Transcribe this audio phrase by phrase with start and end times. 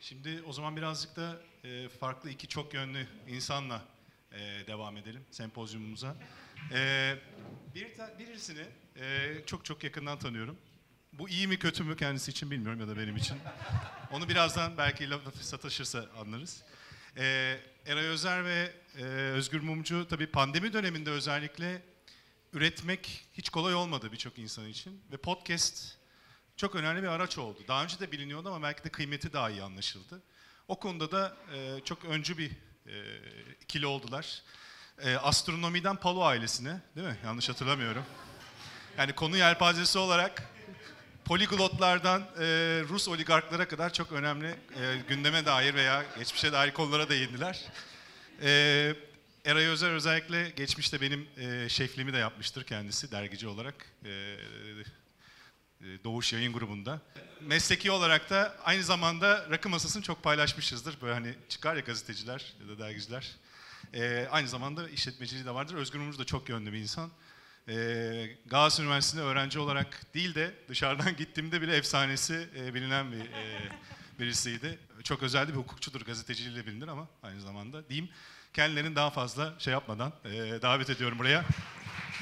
[0.00, 3.82] Şimdi o zaman birazcık da e, farklı iki çok yönlü insanla
[4.32, 6.16] e, devam edelim sempozyumumuza.
[6.72, 7.14] E,
[7.74, 8.64] bir birisini
[8.96, 10.56] e, çok çok yakından tanıyorum.
[11.12, 13.36] Bu iyi mi kötü mü kendisi için bilmiyorum ya da benim için.
[14.12, 16.62] Onu birazdan belki laf sataşırsa anlarız.
[17.16, 17.56] E,
[17.86, 21.82] Eray Özer ve e, Özgür Mumcu tabii pandemi döneminde özellikle
[22.52, 25.02] üretmek hiç kolay olmadı birçok insan için.
[25.12, 25.99] Ve podcast
[26.60, 27.58] çok önemli bir araç oldu.
[27.68, 30.22] Daha önce de biliniyordu ama belki de kıymeti daha iyi anlaşıldı.
[30.68, 32.50] O konuda da e, çok öncü bir
[32.86, 32.94] e,
[33.62, 34.42] ikili oldular.
[35.02, 37.16] E, astronomiden Palo ailesine, değil mi?
[37.24, 38.04] Yanlış hatırlamıyorum.
[38.98, 40.42] Yani konu yelpazesi olarak
[41.24, 42.44] poliglotlardan e,
[42.88, 47.64] Rus oligarklara kadar çok önemli e, gündeme dair veya geçmişe dair konulara değindiler.
[48.42, 48.94] E,
[49.44, 53.86] Eray Özer özellikle geçmişte benim e, şefliğimi de yapmıştır kendisi dergici olarak.
[54.04, 54.36] E,
[56.04, 57.00] Doğuş Yayın Grubu'nda.
[57.40, 61.00] Mesleki olarak da aynı zamanda rakı masasını çok paylaşmışızdır.
[61.02, 63.30] Böyle hani çıkar ya gazeteciler ya da dergiciler.
[63.94, 65.74] E, aynı zamanda işletmeciliği de vardır.
[65.74, 67.10] Özgür Mumcu da çok yönlü bir insan.
[67.68, 67.74] E,
[68.46, 73.70] Galatasaray Üniversitesi'nde öğrenci olarak değil de dışarıdan gittiğimde bile efsanesi e, bilinen bir e,
[74.18, 74.78] birisiydi.
[75.04, 78.10] Çok özel bir hukukçudur, gazeteciliğiyle bilinir ama aynı zamanda diyeyim.
[78.54, 80.30] Kendilerini daha fazla şey yapmadan e,
[80.62, 81.44] davet ediyorum buraya.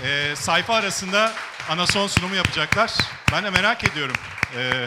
[0.05, 1.33] E, sayfa arasında
[1.71, 2.95] ana son sunumu yapacaklar.
[3.33, 4.17] Ben de merak ediyorum
[4.57, 4.87] e,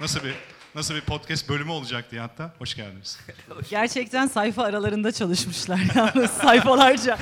[0.00, 0.34] nasıl bir
[0.74, 2.54] nasıl bir podcast bölümü olacak diye hatta.
[2.58, 3.20] Hoş geldiniz.
[3.70, 7.18] Gerçekten sayfa aralarında çalışmışlar yalnız sayfalarca.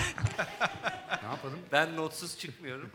[1.23, 1.59] Ne yapalım?
[1.73, 2.91] Ben notsuz çıkmıyorum.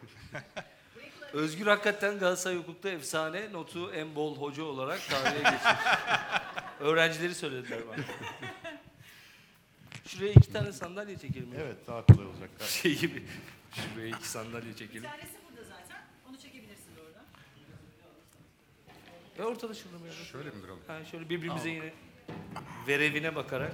[1.33, 5.73] Özgür hakikaten Galatasaray hukukta efsane, notu en bol hoca olarak tarihe geçmiş.
[6.79, 8.03] Öğrencileri söylediler bana.
[10.07, 11.49] Şuraya iki tane sandalye çekelim.
[11.59, 12.49] Evet daha kolay olacak.
[12.67, 13.23] Şey gibi.
[13.71, 15.03] Şuraya iki sandalye çekelim.
[15.03, 16.01] tanesi burada zaten.
[16.29, 17.25] Onu çekebilirsin orada.
[19.37, 20.13] E ortada şurada mı ya?
[20.13, 20.79] Şöyle mi duralım?
[20.87, 21.93] Ha, şöyle birbirimize yine
[22.87, 23.73] verevine bakarak.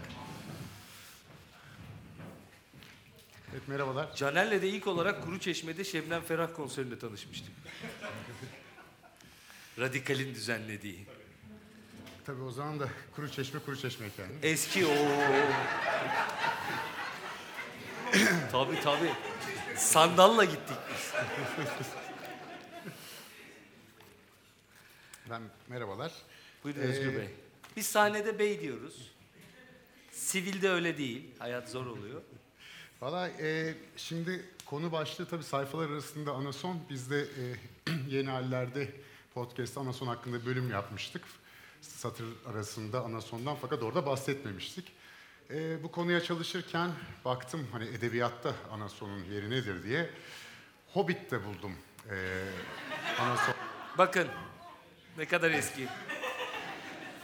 [3.52, 4.16] Evet merhabalar.
[4.16, 7.54] Caner'le de ilk olarak Kuru Çeşme'de Şebnem Ferah konserinde tanışmıştık.
[9.80, 11.06] Radikal'in düzenlediği.
[12.26, 14.32] Tabii o zaman da kuru çeşme kuru çeşme yani.
[14.44, 14.90] Eski o.
[18.52, 19.12] tabii tabii.
[19.76, 21.14] Sandalla gittik biz.
[25.30, 26.12] Ben merhabalar.
[26.64, 27.30] Buyurun Ee, Özgür Bey.
[27.76, 29.12] Biz sahnede bey diyoruz.
[30.12, 31.26] Sivilde öyle değil.
[31.40, 32.22] Hayat zor oluyor.
[33.02, 36.80] Valla e, şimdi konu başlığı tabii sayfalar arasında anason.
[36.90, 38.92] Biz de e, yeni hallerde
[39.34, 41.22] podcast anason hakkında bölüm yapmıştık.
[41.82, 44.92] Satır arasında anasondan fakat orada bahsetmemiştik.
[45.50, 46.92] E, bu konuya çalışırken
[47.26, 50.10] baktım hani edebiyatta anasonun yeri nedir diye.
[50.94, 51.72] Hobbit'te buldum
[52.10, 52.16] e,
[53.20, 53.56] anason.
[53.98, 54.28] Bakın
[55.18, 55.88] ne kadar eski.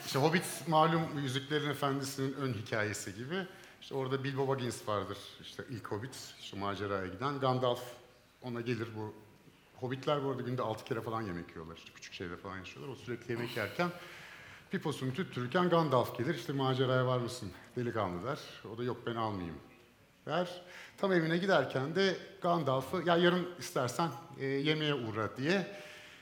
[0.05, 3.47] İşte Hobbit malum Yüzüklerin Efendisi'nin ön hikayesi gibi.
[3.81, 5.17] İşte orada Bilbo Baggins vardır.
[5.41, 7.39] İşte ilk Hobbit, şu maceraya giden.
[7.39, 7.83] Gandalf
[8.41, 9.13] ona gelir bu.
[9.75, 11.77] Hobbitler bu arada günde altı kere falan yemek yiyorlar.
[11.77, 12.93] İşte küçük şeyde falan yaşıyorlar.
[12.93, 13.89] O sürekli yemek yerken
[14.71, 16.35] piposunu tüttürürken Gandalf gelir.
[16.35, 18.39] İşte maceraya var mısın delikanlı der.
[18.73, 19.55] O da yok ben almayayım
[20.25, 20.61] der.
[20.97, 24.09] Tam evine giderken de Gandalf'ı ya yarın istersen
[24.39, 25.75] e, yemeğe uğra diye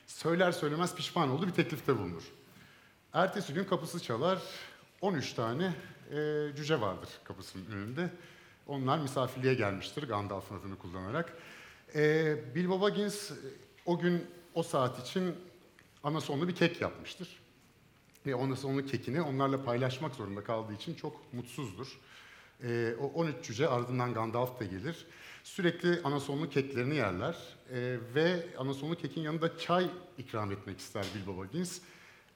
[0.08, 2.24] söyler söylemez pişman olduğu bir teklifte bulunur.
[3.14, 4.40] Ertesi gün kapısı çalar.
[5.02, 5.74] 13 tane
[6.12, 8.10] e, cüce vardır kapısının önünde.
[8.68, 11.38] Onlar misafirliğe gelmiştir Gandalf'ın adını kullanarak.
[11.96, 13.36] E, Bilbo Baggins e,
[13.86, 15.36] o gün o saat için
[16.04, 17.39] anasonlu bir kek yapmıştır.
[18.25, 22.00] Ve anasonlu kekini onlarla paylaşmak zorunda kaldığı için çok mutsuzdur.
[22.63, 25.06] E, o 13 cüce ardından Gandalf da gelir.
[25.44, 27.35] Sürekli anasonlu keklerini yerler.
[27.72, 31.80] E, ve anasonlu kekin yanında çay ikram etmek ister Bilbo Baggins.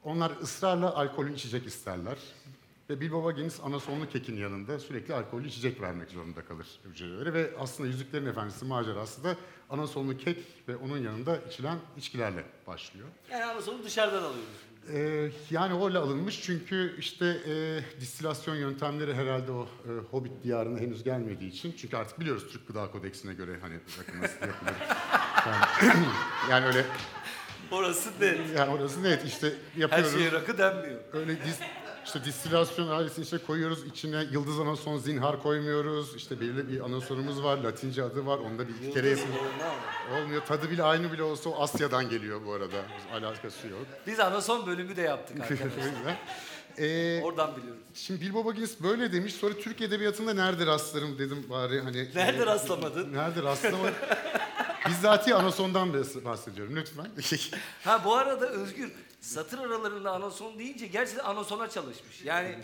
[0.03, 2.17] Onlar ısrarla alkollü içecek isterler.
[2.89, 7.33] Ve Bilbo Baggins anasonlu kekin yanında sürekli alkollü içecek vermek zorunda kalır hücrelere.
[7.33, 9.35] Ve aslında Yüzüklerin Efendisi macerası da
[9.69, 13.07] anasonlu kek ve onun yanında içilen içkilerle başlıyor.
[13.31, 14.72] Yani ama sonu dışarıdan alıyoruz.
[14.93, 21.03] Ee, yani öyle alınmış çünkü işte e, distilasyon yöntemleri herhalde o e, Hobbit diyarına henüz
[21.03, 21.73] gelmediği için.
[21.77, 24.73] Çünkü artık biliyoruz Türk Gıda Kodeksine göre hani rakı nasıl yapılır.
[25.47, 26.05] Yani,
[26.49, 26.85] yani öyle
[27.71, 28.39] Orası net.
[28.57, 30.13] yani orası net işte Her yapıyoruz.
[30.13, 30.99] şeye rakı denmiyor.
[31.13, 31.59] Öyle dis,
[32.05, 36.15] işte distilasyon ailesini işte koyuyoruz içine yıldız anason zinhar koymuyoruz.
[36.15, 38.37] İşte belirli bir anasonumuz var, Latince adı var.
[38.37, 39.25] Onda bir iki kere yapın.
[40.17, 40.41] Olmuyor.
[40.45, 42.77] Tadı bile aynı bile olsa o Asya'dan geliyor bu arada.
[43.13, 43.79] Alakası yok.
[44.07, 46.17] Biz anason bölümü de yaptık arkadaşlar.
[46.77, 47.81] Ee, Oradan biliyorum.
[47.93, 49.33] Şimdi Bilbo Baggins böyle demiş.
[49.33, 52.09] Sonra Türk Edebiyatı'nda nerede rastlarım dedim bari hani.
[52.15, 53.13] Nerede e, rastlamadın?
[53.13, 53.93] Nerede rastlamadım?
[54.89, 57.07] Bizzati Anason'dan bahs- bahsediyorum lütfen.
[57.83, 58.91] Ha bu arada Özgür
[59.21, 62.21] satır aralarında anason deyince gerçekten anasona çalışmış.
[62.23, 62.55] Yani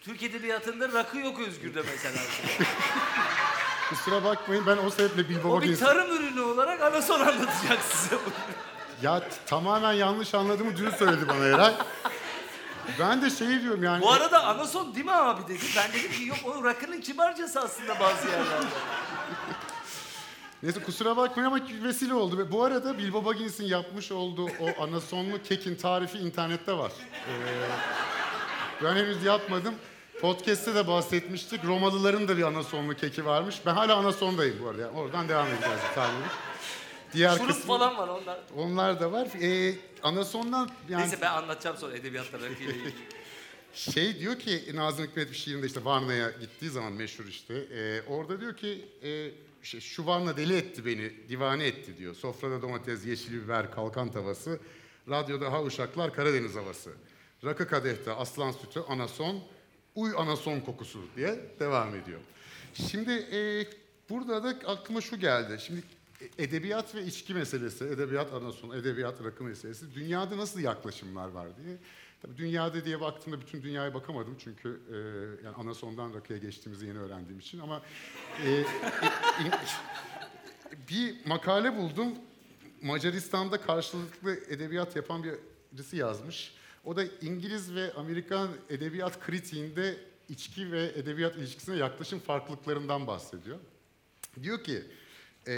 [0.00, 2.16] Türk Edebiyatı'nda rakı yok Özgür'de mesela.
[3.88, 8.16] Kusura bakmayın ben o sebeple Bilbo O bir tarım ürünü olarak anason anlatacak size.
[9.02, 11.74] Ya t- tamamen yanlış anladığımı dün söyledi bana Eray.
[13.00, 14.02] Ben de şey diyorum yani...
[14.02, 15.64] Bu arada anason değil mi abi dedi.
[15.76, 18.66] Ben dedim ki yok o rakının kibarcası aslında bazı yerlerde.
[20.62, 22.38] Neyse kusura bakmayın ama vesile oldu.
[22.38, 26.92] Ve bu arada Bilbo Baggins'in yapmış olduğu o anasonlu kekin tarifi internette var.
[27.28, 27.32] Ee,
[28.84, 29.74] ben henüz yapmadım.
[30.20, 31.64] Podcast'te de bahsetmiştik.
[31.64, 33.60] Romalıların da bir anasonlu keki varmış.
[33.66, 34.82] Ben hala anasondayım bu arada.
[34.82, 36.08] Yani oradan devam edeceğiz tabii.
[37.14, 38.38] Diğer Şurup kısmı, falan var onlar.
[38.56, 39.28] onlar da var.
[39.42, 42.92] Ee, anasondan yani Neyse ben anlatacağım sonra edebiyatla ilgili.
[43.74, 47.54] Şey diyor ki Nazım Hikmet bir şiirinde işte Varna'ya gittiği zaman meşhur işte.
[47.54, 49.30] e, orada diyor ki e,
[49.64, 52.14] şey, şu Varna deli etti beni, divane etti diyor.
[52.14, 54.60] Sofrada domates, yeşil biber, kalkan tavası.
[55.08, 56.90] Radyoda ha uşaklar Karadeniz havası.
[57.44, 59.40] Rakı kadehte aslan sütü, anason,
[59.94, 62.20] uy anason kokusu diye devam ediyor.
[62.90, 63.66] Şimdi e,
[64.10, 65.58] burada da aklıma şu geldi.
[65.66, 65.82] Şimdi
[66.38, 69.94] edebiyat ve içki meselesi, edebiyat anason, edebiyat rakı meselesi.
[69.94, 71.76] Dünyada nasıl yaklaşımlar var diye.
[72.22, 74.96] Tabii dünyada diye baktığımda bütün dünyaya bakamadım çünkü e,
[75.44, 77.82] yani anasondan rakıya geçtiğimizi yeni öğrendiğim için ama
[78.44, 78.60] e, e,
[79.44, 79.52] in-
[80.90, 82.08] bir makale buldum.
[82.82, 85.24] Macaristan'da karşılıklı edebiyat yapan
[85.72, 86.54] birisi yazmış.
[86.84, 89.96] O da İngiliz ve Amerikan edebiyat kritiğinde
[90.28, 93.58] içki ve edebiyat ilişkisine yaklaşım farklılıklarından bahsediyor.
[94.42, 94.82] Diyor ki,
[95.48, 95.54] e,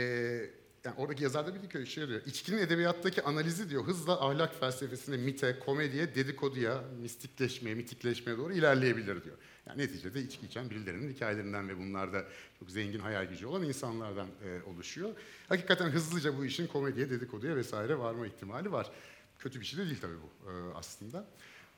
[0.84, 5.16] yani oradaki yazar da bir ki şey diyor, içkinin edebiyattaki analizi diyor hızla ahlak felsefesine,
[5.16, 9.36] mite, komediye, dedikoduya, mistikleşmeye, mitikleşmeye doğru ilerleyebilir diyor.
[9.66, 12.24] Yani neticede içki içen birilerinin hikayelerinden ve bunlarda
[12.58, 15.10] çok zengin hayal gücü olan insanlardan e, oluşuyor.
[15.48, 18.90] Hakikaten hızlıca bu işin komediye, dedikoduya vesaire varma ihtimali var.
[19.38, 21.26] Kötü bir şey de değil tabii bu e, aslında.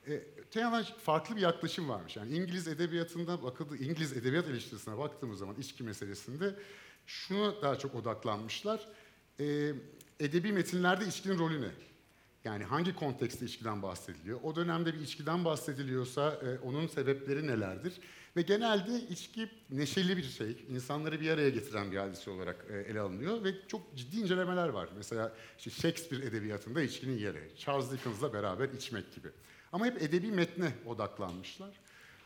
[0.08, 2.16] E, öte yandan farklı bir yaklaşım varmış.
[2.16, 6.54] Yani İngiliz edebiyatında bakıldığı, İngiliz edebiyat eleştirisine baktığımız zaman içki meselesinde
[7.08, 8.88] şuna daha çok odaklanmışlar.
[9.40, 9.72] E,
[10.20, 11.70] edebi metinlerde içkinin rolü ne?
[12.44, 14.40] Yani hangi kontekste içkiden bahsediliyor?
[14.43, 18.00] O dönemde bir içkiden bahsediliyorsa e, onun sebepleri nelerdir?
[18.37, 23.00] Ve genelde içki neşeli bir şey, insanları bir araya getiren bir hadise olarak e, ele
[23.00, 24.88] alınıyor ve çok ciddi incelemeler var.
[24.96, 29.28] Mesela işte Shakespeare edebiyatında içkinin yeri, Charles Dickens'la beraber içmek gibi.
[29.72, 31.81] Ama hep edebi metne odaklanmışlar.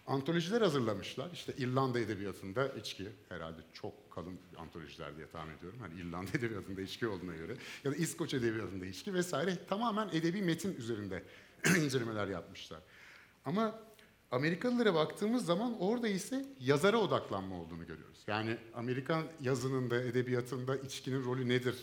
[0.07, 1.31] Antolojiler hazırlamışlar.
[1.33, 5.79] İşte İrlanda edebiyatında içki herhalde çok kalın antolojiler diye tahmin ediyorum.
[5.81, 10.77] Hani İrlanda edebiyatında içki olduğuna göre ya da İskoç edebiyatında içki vesaire tamamen edebi metin
[10.77, 11.23] üzerinde
[11.85, 12.81] incelemeler yapmışlar.
[13.45, 13.81] Ama
[14.31, 18.19] Amerikalılara baktığımız zaman orada ise yazara odaklanma olduğunu görüyoruz.
[18.27, 21.77] Yani Amerikan yazınında, edebiyatında içkinin rolü nedir?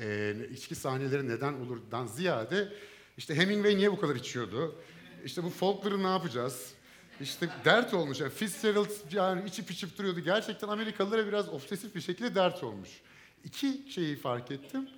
[0.00, 2.72] Ee, içki sahneleri neden olurdan ziyade
[3.16, 4.76] işte Hemingway niye bu kadar içiyordu?
[5.24, 6.74] İşte bu folkları ne yapacağız?
[7.20, 8.20] İşte dert olmuş.
[8.20, 10.20] Yani Fitzgerald yani içip içip duruyordu.
[10.20, 12.88] Gerçekten Amerikalılara biraz obsesif bir şekilde dert olmuş.
[13.44, 14.88] İki şeyi fark ettim.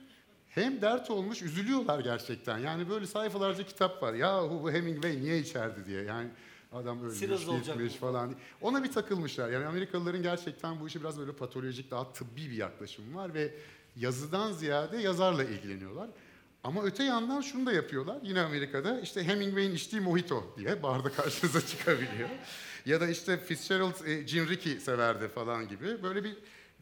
[0.49, 2.59] Hem dert olmuş, üzülüyorlar gerçekten.
[2.59, 4.15] Yani böyle sayfalarca kitap var.
[4.15, 6.03] Yahu bu Hemingway niye içerdi diye.
[6.03, 6.29] Yani
[6.73, 8.35] adam ölmüş, Siraz gitmiş falan.
[8.61, 9.51] Ona bir takılmışlar.
[9.51, 13.55] Yani Amerikalıların gerçekten bu işe biraz böyle patolojik, daha tıbbi bir yaklaşım var ve
[13.97, 16.09] yazıdan ziyade yazarla ilgileniyorlar.
[16.65, 18.19] Ama öte yandan şunu da yapıyorlar.
[18.23, 22.29] Yine Amerika'da işte Hemingway'in içtiği mojito diye barda karşınıza çıkabiliyor.
[22.87, 26.03] ya da işte Fitzgerald e, gin Rickey severdi falan gibi.
[26.03, 26.37] Böyle bir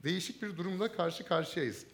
[0.04, 1.86] değişik bir durumla karşı karşıyayız.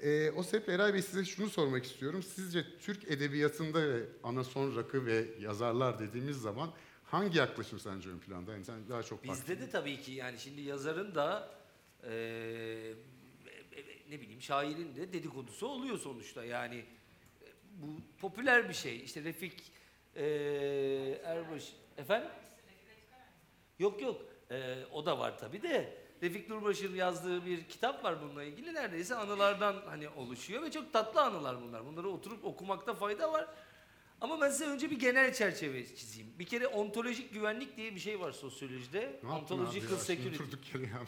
[0.00, 2.22] E, o sebeple Eray Bey size şunu sormak istiyorum.
[2.22, 6.70] Sizce Türk edebiyatında ve anason rakı ve yazarlar dediğimiz zaman
[7.04, 8.52] hangi yaklaşım sence ön planda?
[8.52, 11.50] Yani sen daha çok Bizde de tabii ki yani şimdi yazarın da
[12.04, 12.94] eee,
[14.10, 16.84] ne bileyim şairin de dedikodusu oluyor sonuçta yani e,
[17.82, 17.86] bu
[18.20, 19.72] popüler bir şey işte Refik
[20.16, 22.28] eee Erbaş efendim
[23.78, 28.44] yok yok Eee, o da var tabii de Refik Durbaş'ın yazdığı bir kitap var bununla
[28.44, 33.46] ilgili neredeyse anılardan hani oluşuyor ve çok tatlı anılar bunlar bunları oturup okumakta fayda var
[34.20, 36.32] ama ben size önce bir genel çerçeve çizeyim.
[36.38, 39.20] Bir kere ontolojik güvenlik diye bir şey var sosyolojide.
[39.22, 39.98] Ne Ontological ya?
[39.98, 40.42] security.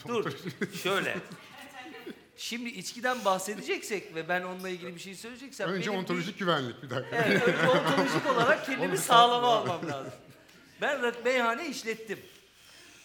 [0.08, 0.32] Dur,
[0.82, 1.16] şöyle.
[2.36, 5.68] Şimdi içkiden bahsedeceksek ve ben onunla ilgili bir şey söyleyeceksem...
[5.70, 7.16] Önce ontolojik güvenlik bir dakika.
[7.16, 10.12] Bir, evet, önce ontolojik olarak kendimi sağlama almam lazım.
[10.80, 12.18] Ben meyhane işlettim.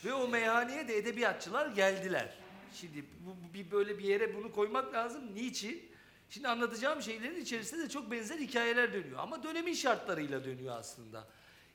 [0.06, 2.30] Ve o meyhaneye de edebiyatçılar geldiler.
[2.74, 5.36] Şimdi bu, bu- bir böyle bir yere bunu koymak lazım.
[5.36, 5.92] Niçin?
[6.30, 9.20] Şimdi anlatacağım şeylerin içerisinde de çok benzer hikayeler dönüyor.
[9.20, 11.28] Ama dönemin şartlarıyla dönüyor aslında.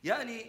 [0.03, 0.47] Yani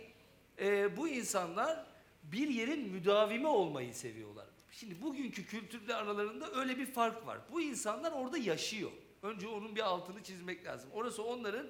[0.60, 1.86] e, bu insanlar
[2.24, 4.46] bir yerin müdavimi olmayı seviyorlar.
[4.72, 7.40] Şimdi bugünkü kültürle aralarında öyle bir fark var.
[7.52, 8.92] Bu insanlar orada yaşıyor.
[9.24, 10.90] Önce onun bir altını çizmek lazım.
[10.94, 11.68] Orası onların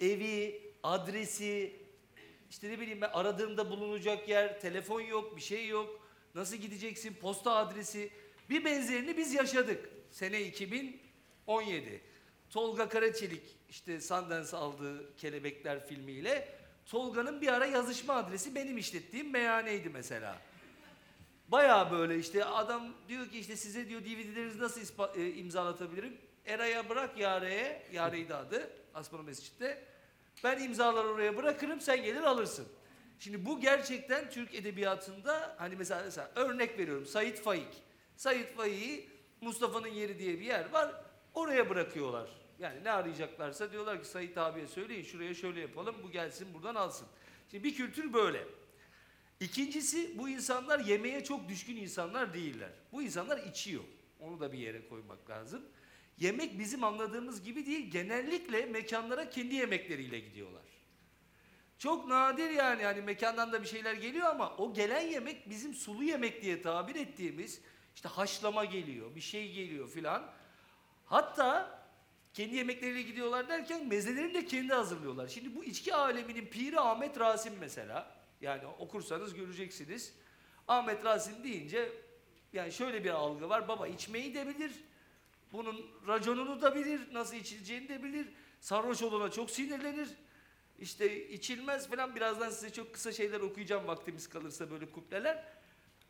[0.00, 1.76] evi, adresi,
[2.50, 6.08] işte ne bileyim ben aradığımda bulunacak yer, telefon yok, bir şey yok.
[6.34, 8.10] Nasıl gideceksin, posta adresi.
[8.50, 9.90] Bir benzerini biz yaşadık.
[10.10, 12.00] Sene 2017.
[12.50, 16.48] Tolga Karaçelik işte Sundance aldığı Kelebekler filmiyle
[16.86, 20.38] Tolga'nın bir ara yazışma adresi benim işlettiğim meyhaneydi mesela.
[21.48, 24.80] Bayağı böyle işte adam diyor ki işte size diyor DVD'lerinizi nasıl
[25.16, 26.18] e, imzalatabilirim?
[26.46, 29.84] Eray'a bırak Yare'ye, Yare'ydi adı Asmalı Mescid'de.
[30.44, 32.68] Ben imzaları oraya bırakırım sen gelir alırsın.
[33.18, 37.82] Şimdi bu gerçekten Türk edebiyatında hani mesela, mesela örnek veriyorum Sait Faik.
[38.16, 39.08] Sait Faik'i
[39.40, 42.30] Mustafa'nın yeri diye bir yer var oraya bırakıyorlar.
[42.58, 47.08] Yani ne arayacaklarsa diyorlar ki Sait abiye söyleyin şuraya şöyle yapalım bu gelsin buradan alsın.
[47.50, 48.44] Şimdi bir kültür böyle.
[49.40, 52.70] İkincisi bu insanlar yemeğe çok düşkün insanlar değiller.
[52.92, 53.84] Bu insanlar içiyor.
[54.20, 55.62] Onu da bir yere koymak lazım.
[56.18, 57.90] Yemek bizim anladığımız gibi değil.
[57.90, 60.62] Genellikle mekanlara kendi yemekleriyle gidiyorlar.
[61.78, 66.04] Çok nadir yani hani mekandan da bir şeyler geliyor ama o gelen yemek bizim sulu
[66.04, 67.60] yemek diye tabir ettiğimiz
[67.94, 70.30] işte haşlama geliyor, bir şey geliyor filan.
[71.06, 71.78] Hatta
[72.34, 75.28] kendi yemekleriyle gidiyorlar derken mezelerini de kendi hazırlıyorlar.
[75.28, 78.16] Şimdi bu içki aleminin piri Ahmet Rasim mesela.
[78.40, 80.14] Yani okursanız göreceksiniz.
[80.68, 81.92] Ahmet Rasim deyince
[82.52, 83.68] yani şöyle bir algı var.
[83.68, 84.72] Baba içmeyi de bilir.
[85.52, 87.00] Bunun raconunu da bilir.
[87.12, 88.28] Nasıl içileceğini de bilir.
[88.60, 90.08] Sarhoş olana çok sinirlenir.
[90.78, 92.16] İşte içilmez falan.
[92.16, 95.44] Birazdan size çok kısa şeyler okuyacağım vaktimiz kalırsa böyle kupleler.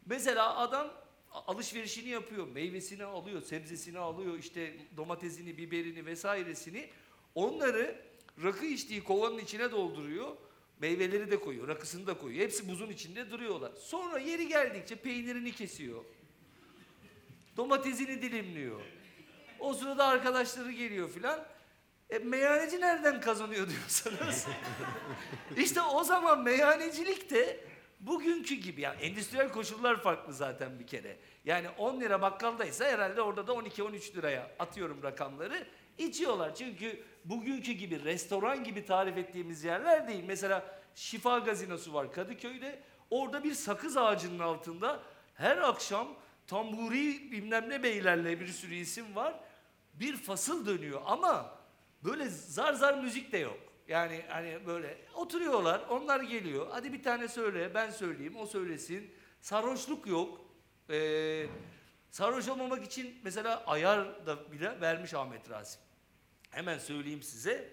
[0.07, 0.93] Mesela adam
[1.33, 6.91] alışverişini yapıyor, meyvesini alıyor, sebzesini alıyor, işte domatesini, biberini vesairesini.
[7.35, 8.01] Onları
[8.43, 10.37] rakı içtiği kovanın içine dolduruyor.
[10.81, 12.45] Meyveleri de koyuyor, rakısını da koyuyor.
[12.45, 13.73] Hepsi buzun içinde duruyorlar.
[13.79, 16.05] Sonra yeri geldikçe peynirini kesiyor.
[17.57, 18.81] Domatesini dilimliyor.
[19.59, 21.47] O sırada arkadaşları geliyor filan.
[22.11, 24.47] E, meyhaneci nereden kazanıyor diyorsanız.
[25.57, 27.65] işte o zaman meyhanecilik de
[28.01, 28.81] bugünkü gibi.
[28.81, 31.17] Yani endüstriyel koşullar farklı zaten bir kere.
[31.45, 35.67] Yani 10 lira bakkaldaysa herhalde orada da 12-13 liraya atıyorum rakamları.
[35.99, 36.55] İçiyorlar.
[36.55, 40.25] Çünkü bugünkü gibi restoran gibi tarif ettiğimiz yerler değil.
[40.27, 42.83] Mesela Şifa Gazinosu var Kadıköy'de.
[43.11, 45.03] Orada bir sakız ağacının altında
[45.35, 46.09] her akşam
[46.47, 49.35] tamburi bilmem ne beylerle bir sürü isim var.
[49.95, 51.59] Bir fasıl dönüyor ama
[52.05, 53.59] böyle zar zar müzik de yok.
[53.89, 56.67] Yani hani böyle oturuyorlar, onlar geliyor.
[56.71, 59.15] Hadi bir tane söyle, ben söyleyeyim, o söylesin.
[59.41, 60.41] Sarhoşluk yok.
[60.91, 61.47] Ee,
[62.11, 65.86] sarhoş olmamak için mesela ayar da bile vermiş Ahmet Rasim.
[66.57, 67.69] Hemen söyleyeyim size.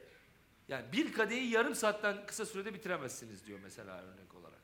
[0.68, 4.60] Yani bir kadehi yarım saatten kısa sürede bitiremezsiniz diyor mesela örnek olarak.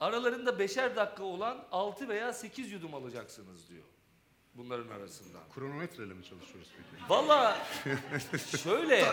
[0.00, 3.84] Aralarında beşer dakika olan 6 veya 8 yudum alacaksınız diyor.
[4.54, 5.42] Bunların arasından.
[5.54, 7.10] Kronometreyle mi çalışıyoruz peki?
[7.10, 7.66] Valla
[8.62, 9.04] şöyle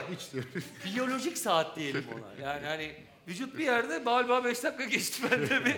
[0.86, 2.48] biyolojik saat diyelim ona.
[2.48, 2.96] Yani hani
[3.28, 5.76] vücut bir yerde galiba 5 dakika geçti bende bir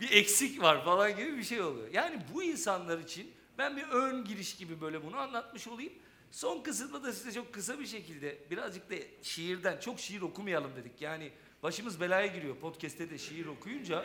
[0.00, 1.88] bir eksik var falan gibi bir şey oluyor.
[1.92, 5.92] Yani bu insanlar için ben bir ön giriş gibi böyle bunu anlatmış olayım.
[6.30, 11.00] Son kısımda da size çok kısa bir şekilde birazcık da şiirden çok şiir okumayalım dedik.
[11.00, 11.32] Yani
[11.62, 14.04] başımız belaya giriyor podcast'te de şiir okuyunca.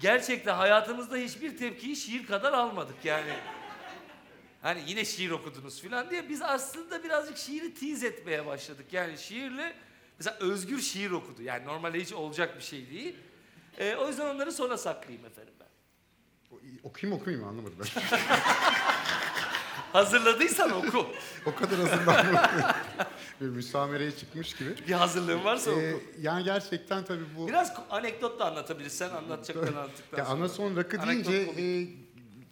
[0.00, 3.32] Gerçekten hayatımızda hiçbir tepkiyi şiir kadar almadık yani.
[4.62, 8.86] Hani yine şiir okudunuz filan diye biz aslında birazcık şiiri tiz etmeye başladık.
[8.92, 9.74] Yani şiirle
[10.18, 11.42] mesela Özgür şiir okudu.
[11.42, 13.16] Yani normalde hiç olacak bir şey değil.
[13.78, 15.68] Ee, o yüzden onları sona saklayayım efendim ben.
[16.82, 18.18] Okuyayım okuyayım mı anlamadım ben.
[19.92, 21.06] Hazırladıysan oku.
[21.46, 22.36] o kadar hazırlanmadım.
[23.40, 24.74] bir müsamereye çıkmış gibi.
[24.88, 26.02] Bir hazırlığın varsa Ee, oku.
[26.20, 27.48] yani gerçekten tabii bu...
[27.48, 30.38] Biraz anekdot da anlatabilirsen anlatacaklarını anlattıktan Ya sonra.
[30.38, 31.58] anason rakı Anekdot deyince komik.
[31.58, 32.08] e,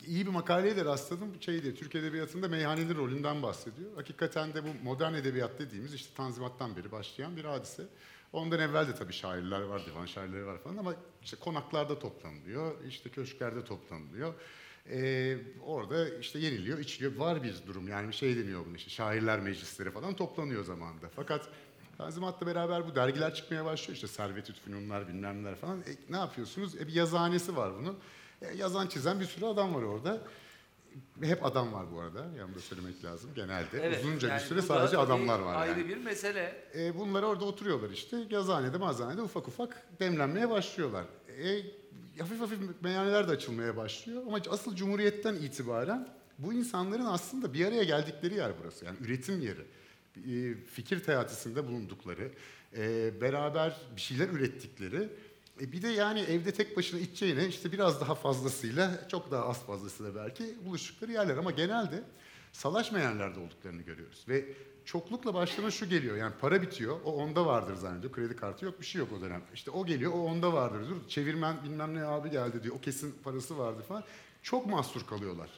[0.07, 1.35] iyi bir makaleye de rastladım.
[1.41, 3.91] Şeydi, Türk Edebiyatı'nda meyhanenin rolünden bahsediyor.
[3.97, 7.83] Hakikaten de bu modern edebiyat dediğimiz işte Tanzimat'tan beri başlayan bir hadise.
[8.33, 13.11] Ondan evvel de tabii şairler var, divan şairleri var falan ama işte konaklarda toplanılıyor, işte
[13.11, 14.35] köşklerde toplanılıyor.
[14.91, 17.17] Ee, orada işte yeniliyor, içiliyor.
[17.17, 21.07] Var bir durum yani bir şey deniyor bunu işte şairler meclisleri falan toplanıyor zamanında.
[21.17, 21.49] Fakat
[21.99, 25.79] Tanzimat'la beraber bu dergiler çıkmaya başlıyor işte Servet-i Fünunlar bilmem neler falan.
[25.81, 26.75] E, ne yapıyorsunuz?
[26.77, 27.99] E, bir yazıhanesi var bunun.
[28.43, 30.23] E, yazan çizen bir sürü adam var orada.
[31.23, 32.27] Hep adam var bu arada.
[32.39, 33.83] Yani da söylemek lazım genelde.
[33.83, 35.89] Evet, Uzunca yani bir süre sadece adamlar var Ayrı yani.
[35.89, 36.65] bir mesele.
[36.75, 38.17] E, bunlar orada oturuyorlar işte.
[38.31, 41.05] Yazıhanede, mazhanede ufak ufak demlenmeye başlıyorlar.
[41.43, 41.63] E,
[42.19, 44.23] hafif hafif meyhaneler de açılmaya başlıyor.
[44.27, 46.09] Ama asıl Cumhuriyet'ten itibaren
[46.39, 48.85] bu insanların aslında bir araya geldikleri yer burası.
[48.85, 49.65] Yani üretim yeri.
[50.17, 52.31] e, fikir teatisinde bulundukları,
[52.77, 55.09] e, beraber bir şeyler ürettikleri,
[55.61, 59.67] e, bir de yani evde tek başına içeceğine işte biraz daha fazlasıyla, çok daha az
[59.67, 61.37] fazlasıyla belki buluştukları yerler.
[61.37, 62.03] Ama genelde
[62.53, 64.25] salaşmayan yerlerde olduklarını görüyoruz.
[64.29, 64.45] Ve
[64.87, 68.87] çoklukla başlama şu geliyor, yani para bitiyor, o onda vardır zannediyor, kredi kartı yok, bir
[68.87, 69.43] şey yok o dönem.
[69.55, 73.15] İşte o geliyor, o onda vardır diyor, çevirmen bilmem ne abi geldi diyor, o kesin
[73.25, 74.05] parası vardı falan.
[74.43, 75.49] Çok mahsur kalıyorlar.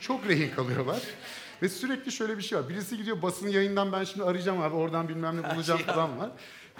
[0.00, 1.02] Çok rehin kalıyorlar.
[1.62, 2.68] Ve sürekli şöyle bir şey var.
[2.68, 6.30] Birisi gidiyor basın yayından ben şimdi arayacağım abi oradan bilmem ne bulacağım falan var.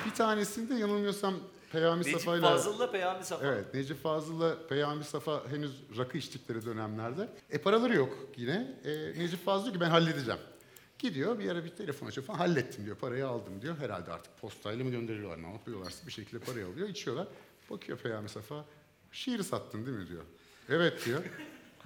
[0.07, 1.35] Bir tanesinde yanılmıyorsam
[1.73, 2.50] Peyami Necip Safa'yla...
[2.50, 3.47] Fazıl'la Peyami Safa.
[3.47, 7.29] Evet, Necip Fazıl'la Peyami Safa henüz rakı içtikleri dönemlerde.
[7.50, 8.76] E paraları yok yine.
[8.85, 10.41] E, Necip Fazıl diyor ki ben halledeceğim.
[10.99, 12.97] Gidiyor bir ara bir telefon açıyor falan hallettim diyor.
[12.97, 13.76] Parayı aldım diyor.
[13.79, 16.88] Herhalde artık postayla mı gönderiyorlar ne yapıyorlarsa bir şekilde parayı alıyor.
[16.88, 17.29] içiyorlar.
[17.71, 18.65] Bakıyor Peyami Safa.
[19.12, 20.23] Şiiri sattın değil mi diyor.
[20.69, 21.23] Evet diyor.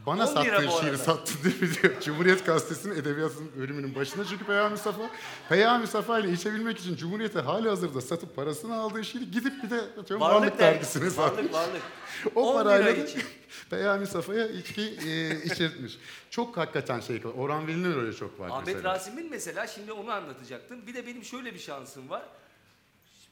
[0.06, 2.00] Bana 10 lira sattığın şiiri sattın değil mi diyor.
[2.00, 5.10] Cumhuriyet Gazetesi'nin edebiyatın bölümünün başında çünkü Peyami Safa.
[5.48, 9.80] Peyami Safa ile içebilmek için Cumhuriyet'e hali hazırda satıp parasını aldığı şiiri gidip bir de
[10.00, 11.16] atıyorum Varlık, Varlık dergisine dergisi.
[11.16, 11.38] satmış.
[11.38, 11.82] Varlık varlık.
[12.34, 13.10] O 10 parayla da.
[13.70, 15.98] Peyami Safa'ya içki e, içirtmiş.
[16.30, 17.22] Çok hakikaten şey.
[17.36, 18.94] Orhan Veli'nin öyle çok var Ahmet mesela.
[18.94, 20.86] Rasim'in mesela şimdi onu anlatacaktım.
[20.86, 22.22] Bir de benim şöyle bir şansım var.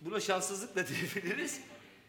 [0.00, 1.60] Buna şanssızlık da diyebiliriz.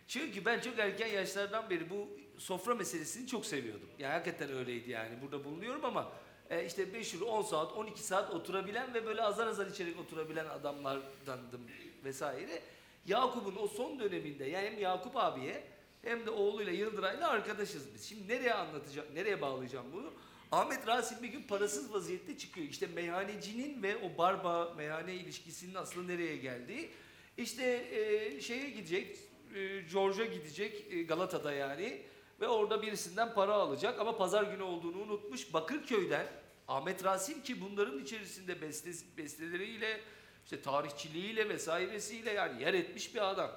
[0.07, 2.07] Çünkü ben çok erken yaşlardan beri bu
[2.39, 3.89] sofra meselesini çok seviyordum.
[3.99, 5.21] Yani hakikaten öyleydi yani.
[5.21, 6.11] Burada bulunuyorum ama
[6.49, 10.45] e, işte 5 yıl 10 saat 12 saat oturabilen ve böyle azar azar içerek oturabilen
[10.45, 11.61] adamlardandım
[12.03, 12.61] vesaire.
[13.07, 15.63] Yakup'un o son döneminde yani hem Yakup abiye
[16.01, 18.09] hem de oğluyla Yıldıray'la arkadaşız biz.
[18.09, 20.13] Şimdi nereye anlatacağım, nereye bağlayacağım bunu?
[20.51, 22.67] Ahmet Rasim bir gün parasız vaziyette çıkıyor.
[22.67, 26.89] İşte meyhanecinin ve o barba meyhane ilişkisinin aslında nereye geldiği.
[27.37, 29.17] İşte e, şeye gidecek,
[29.55, 32.01] e, George'a gidecek e, Galata'da yani
[32.41, 35.53] ve orada birisinden para alacak ama pazar günü olduğunu unutmuş.
[35.53, 36.27] Bakırköy'den
[36.67, 40.01] Ahmet Rasim ki bunların içerisinde beste, besteleriyle,
[40.43, 43.51] işte tarihçiliğiyle vesairesiyle yani yer etmiş bir adam.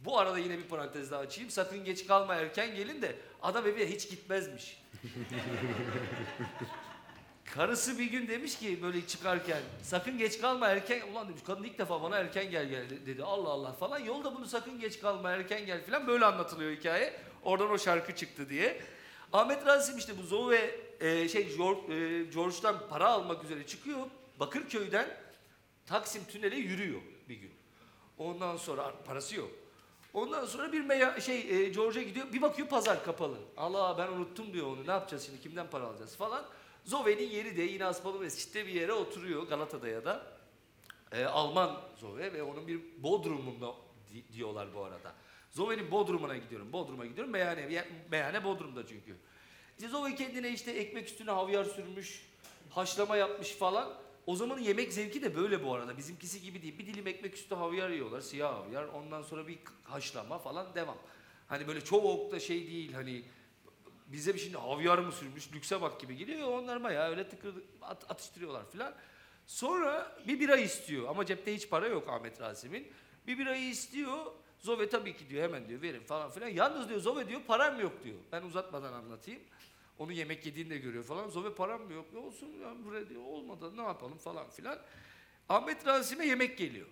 [0.00, 1.50] Bu arada yine bir parantez daha açayım.
[1.50, 4.82] Sakın geç kalma erken gelin de adam eve hiç gitmezmiş.
[7.44, 11.78] Karısı bir gün demiş ki böyle çıkarken sakın geç kalma erken ulan demiş kadın ilk
[11.78, 15.66] defa bana erken gel gel dedi Allah Allah falan yolda bunu sakın geç kalma erken
[15.66, 18.80] gel falan böyle anlatılıyor hikaye oradan o şarkı çıktı diye.
[19.32, 21.46] Ahmet Rasim işte bu Zoe e, şey e,
[22.24, 23.98] George'dan para almak üzere çıkıyor
[24.40, 25.16] Bakırköy'den
[25.86, 27.50] Taksim Tünel'e yürüyor bir gün.
[28.18, 29.50] Ondan sonra parası yok.
[30.14, 32.32] Ondan sonra bir meya, şey e, George'a gidiyor.
[32.32, 33.36] Bir bakıyor pazar kapalı.
[33.56, 34.86] Allah ben unuttum diyor onu.
[34.86, 35.40] Ne yapacağız şimdi?
[35.40, 36.44] Kimden para alacağız falan.
[36.84, 40.26] Zoe'nin yeri de yine Aspalı Mescid'de bir yere oturuyor Galata'da ya da.
[41.12, 43.74] E, Alman Zoe ve onun bir Bodrum'unda
[44.14, 45.12] di- diyorlar bu arada.
[45.54, 46.72] Zoe'nin Bodrum'una gidiyorum.
[46.72, 47.32] Bodrum'a gidiyorum.
[47.32, 49.16] Meyhane, meyhane Bodrum'da çünkü.
[49.78, 52.26] İşte Zoe kendine işte ekmek üstüne havyar sürmüş,
[52.70, 53.94] haşlama yapmış falan.
[54.26, 55.96] O zamanın yemek zevki de böyle bu arada.
[55.96, 56.78] Bizimkisi gibi değil.
[56.78, 58.84] Bir dilim ekmek üstü havyar yiyorlar, siyah havyar.
[58.84, 60.98] Ondan sonra bir haşlama falan devam.
[61.46, 63.22] Hani böyle çok da şey değil hani
[64.06, 66.48] bize bir şimdi havyar mı sürmüş, lükse bak gibi geliyor.
[66.48, 68.94] Onlar bayağı öyle tıkır at- atıştırıyorlar filan.
[69.46, 72.92] Sonra bir bira istiyor ama cepte hiç para yok Ahmet Rasim'in.
[73.26, 74.26] Bir birayı istiyor.
[74.64, 76.48] Zove tabii ki diyor hemen diyor verin falan filan.
[76.48, 78.16] Yalnız diyor Zove diyor param yok diyor.
[78.32, 79.40] Ben uzatmadan anlatayım.
[79.98, 81.28] Onu yemek yediğini de görüyor falan.
[81.28, 82.06] Zove param mı yok?
[82.12, 84.78] Ne olsun ya buraya diyor olmadı ne yapalım falan filan.
[85.48, 86.86] Ahmet Rasim'e yemek geliyor.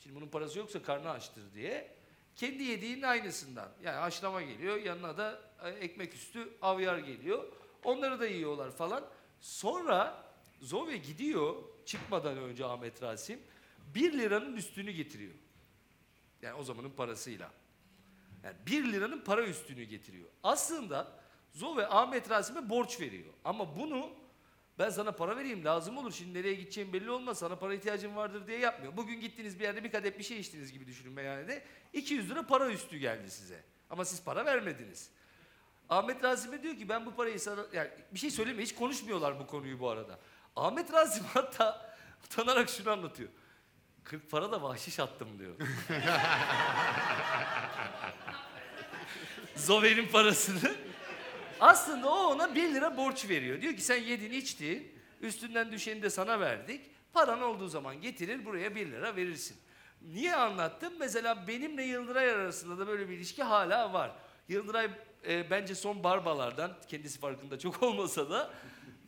[0.00, 1.96] Şimdi bunun parası yoksa karnı açtır diye.
[2.36, 3.68] Kendi yediğinin aynısından.
[3.82, 4.76] Yani haşlama geliyor.
[4.76, 7.44] Yanına da e, ekmek üstü avyar geliyor.
[7.84, 9.04] Onları da yiyorlar falan.
[9.40, 10.24] Sonra
[10.60, 11.54] Zove gidiyor
[11.86, 13.40] çıkmadan önce Ahmet Rasim
[13.94, 15.34] 1 liranın üstünü getiriyor.
[16.42, 17.50] Yani o zamanın parasıyla.
[18.44, 20.28] Yani 1 liranın para üstünü getiriyor.
[20.42, 21.12] Aslında
[21.52, 23.32] Zove Ahmet Rasim'e borç veriyor.
[23.44, 24.10] Ama bunu
[24.78, 26.12] ben sana para vereyim lazım olur.
[26.12, 27.38] Şimdi nereye gideceğim belli olmaz.
[27.38, 28.96] Sana para ihtiyacın vardır diye yapmıyor.
[28.96, 31.62] Bugün gittiniz bir yerde bir kadeh bir şey içtiniz gibi düşünün meyhanede.
[31.92, 33.64] 200 lira para üstü geldi size.
[33.90, 35.10] Ama siz para vermediniz.
[35.88, 37.66] Ahmet Rasim'e diyor ki ben bu parayı sana...
[37.72, 40.18] Yani bir şey söyleme hiç konuşmuyorlar bu konuyu bu arada.
[40.56, 41.96] Ahmet Rasim hatta
[42.26, 43.30] utanarak şunu anlatıyor.
[44.10, 45.54] 40 para da bahşiş attım diyor.
[49.56, 50.74] Zove'nin parasını.
[51.60, 53.60] Aslında o ona 1 lira borç veriyor.
[53.60, 56.80] Diyor ki sen yedin içtin, üstünden düşeni de sana verdik.
[57.12, 59.56] Paran olduğu zaman getirir buraya 1 lira verirsin.
[60.02, 60.92] Niye anlattım?
[60.98, 64.12] Mesela benimle Yıldıray arasında da böyle bir ilişki hala var.
[64.48, 64.90] Yıldıray
[65.28, 68.50] e, bence son barbalardan, kendisi farkında çok olmasa da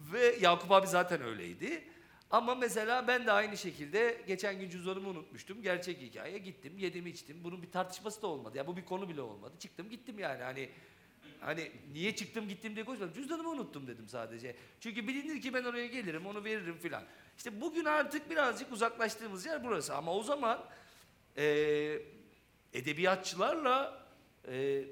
[0.00, 1.84] ve Yakup abi zaten öyleydi.
[2.30, 5.62] Ama mesela ben de aynı şekilde geçen gün cüzdanımı unutmuştum.
[5.62, 7.44] Gerçek hikaye gittim, yedim içtim.
[7.44, 8.58] Bunun bir tartışması da olmadı.
[8.58, 9.54] Ya bu bir konu bile olmadı.
[9.58, 10.68] Çıktım gittim yani hani
[11.40, 13.14] Hani niye çıktım gittim diye konuşmadım.
[13.14, 14.56] Cüzdanımı unuttum dedim sadece.
[14.80, 17.02] Çünkü bilinir ki ben oraya gelirim onu veririm filan.
[17.36, 19.94] İşte bugün artık birazcık uzaklaştığımız yer burası.
[19.94, 20.64] Ama o zaman
[21.36, 21.44] e,
[22.72, 24.06] edebiyatçılarla
[24.48, 24.84] e,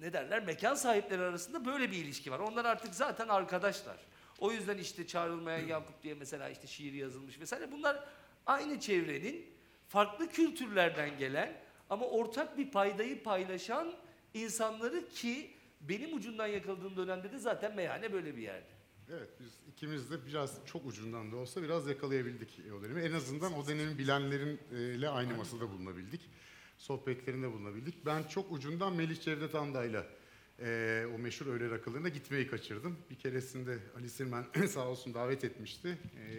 [0.00, 2.38] ne derler mekan sahipleri arasında böyle bir ilişki var.
[2.38, 3.96] Onlar artık zaten arkadaşlar.
[4.38, 7.72] O yüzden işte çağrılmayan Yakup diye mesela işte şiir yazılmış vesaire.
[7.72, 8.04] Bunlar
[8.46, 9.46] aynı çevrenin
[9.88, 13.94] farklı kültürlerden gelen ama ortak bir paydayı paylaşan
[14.34, 18.74] insanları ki benim ucundan yakaladığım dönemde de zaten meyhane böyle bir yerdi.
[19.10, 23.00] Evet biz ikimiz de biraz çok ucundan da olsa biraz yakalayabildik o dönemi.
[23.00, 26.30] En azından o dönemi bilenlerinle aynı masada bulunabildik.
[26.78, 28.06] Sohbetlerinde bulunabildik.
[28.06, 30.06] Ben çok ucundan Melih Cevdet Anda'yla
[30.60, 32.98] e, o meşhur öğle rakılarına gitmeyi kaçırdım.
[33.10, 35.98] Bir keresinde Ali Sirmen sağ olsun davet etmişti.
[36.28, 36.34] E,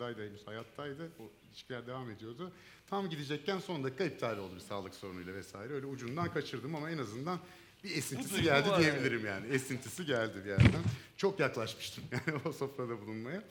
[0.00, 1.08] da henüz hayattaydı.
[1.18, 2.52] O ilişkiler devam ediyordu.
[2.86, 5.72] Tam gidecekken son dakika iptal oldu bir sağlık sorunuyla vesaire.
[5.72, 7.38] Öyle ucundan kaçırdım ama en azından
[7.84, 9.46] bir esintisi geldi diyebilirim yani.
[9.46, 10.82] Esintisi geldi bir yerden.
[11.16, 13.42] Çok yaklaşmıştım yani o sofrada bulunmaya.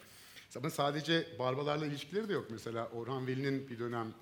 [0.58, 2.48] Ama sadece barbalarla ilişkileri de yok.
[2.50, 4.14] Mesela Orhan Veli'nin bir dönem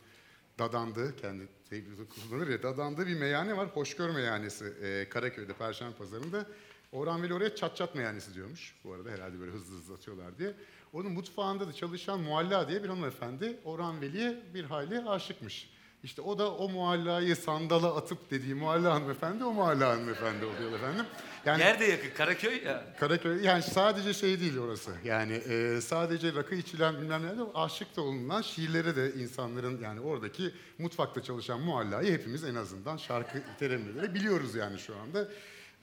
[0.59, 3.67] dadandığı, kendi sevgili kullanır ya, dadandığı bir meyhane var.
[3.67, 6.45] Hoşgör Meyhanesi e, Karaköy'de, Perşembe Pazarı'nda.
[6.91, 8.75] Orhan Veli oraya çat çat meyhanesi diyormuş.
[8.83, 10.53] Bu arada herhalde böyle hızlı hızlı atıyorlar diye.
[10.93, 15.69] Onun mutfağında da çalışan Mualla diye bir hanımefendi Orhan Veli'ye bir hayli aşıkmış.
[16.05, 21.05] İşte o da o muallayı sandala atıp dediği mualla hanımefendi o mualla hanımefendi oluyor efendim.
[21.45, 22.09] Yani Nerede yakın?
[22.17, 22.83] Karaköy ya.
[22.99, 24.91] Karaköy yani sadece şey değil orası.
[25.03, 29.99] Yani e, sadece rakı içilen bilmem ne de aşık da olunan şiirlere de insanların yani
[29.99, 35.27] oradaki mutfakta çalışan muallayı hepimiz en azından şarkı terimleri biliyoruz yani şu anda.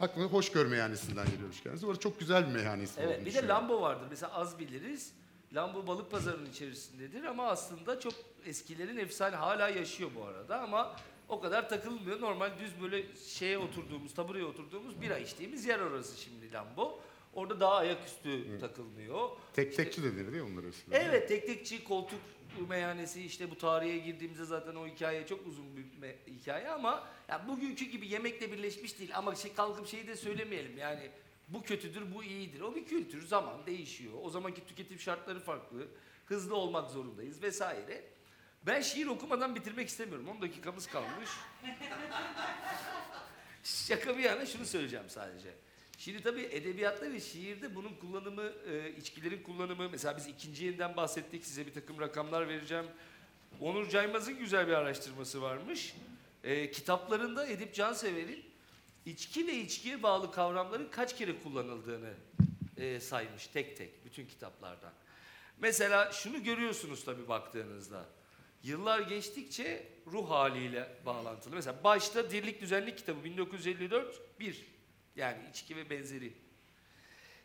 [0.00, 1.86] Aklıma hoşgör meyhanesinden geliyormuş kendisi.
[1.86, 3.48] Orada çok güzel bir meyhane ismi Evet bir de.
[3.48, 4.06] Lambo vardır.
[4.10, 5.12] Mesela az biliriz.
[5.54, 8.12] Lambo balık pazarının içerisindedir ama aslında çok
[8.46, 10.96] eskilerin efsane hala yaşıyor bu arada ama
[11.28, 12.20] o kadar takılmıyor.
[12.20, 17.00] Normal düz böyle şeye oturduğumuz, tabureye oturduğumuz bira içtiğimiz yer orası şimdi Lambo.
[17.34, 19.28] Orada daha ayaküstü takılmıyor.
[19.52, 20.98] Tek tekçi de denir değil mi onlar arasında?
[20.98, 22.20] Evet tek tekçi koltuk
[22.68, 27.84] meyhanesi işte bu tarihe girdiğimizde zaten o hikaye çok uzun bir hikaye ama ya bugünkü
[27.84, 31.10] gibi yemekle birleşmiş değil ama şey kalkıp şeyi de söylemeyelim yani
[31.48, 35.88] bu kötüdür bu iyidir o bir kültür zaman değişiyor o zamanki tüketim şartları farklı
[36.26, 38.02] hızlı olmak zorundayız vesaire.
[38.66, 41.30] Ben şiir okumadan bitirmek istemiyorum 10 dakikamız kalmış.
[43.64, 45.48] Şaka bir yana şunu söyleyeceğim sadece.
[45.98, 51.46] Şimdi tabii edebiyatta ve şiirde bunun kullanımı, e, içkilerin kullanımı, mesela biz ikinci yeniden bahsettik,
[51.46, 52.86] size bir takım rakamlar vereceğim.
[53.60, 55.94] Onur Caymaz'ın güzel bir araştırması varmış.
[56.44, 58.44] E, kitaplarında Edip Cansever'in
[59.06, 62.14] içki ve içkiye bağlı kavramların kaç kere kullanıldığını
[62.76, 64.92] e, saymış tek tek bütün kitaplardan.
[65.58, 68.06] Mesela şunu görüyorsunuz tabii baktığınızda.
[68.62, 71.54] Yıllar geçtikçe ruh haliyle bağlantılı.
[71.54, 74.66] Mesela başta Dirlik Düzenlik kitabı 1954 bir.
[75.16, 76.32] Yani içki ve benzeri.